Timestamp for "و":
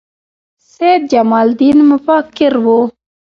2.65-2.75